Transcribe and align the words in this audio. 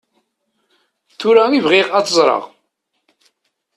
Tura 1.19 1.43
i 1.57 1.59
bɣiɣ 1.65 1.87
ad 1.97 2.05
t-ẓreɣ. 2.05 2.43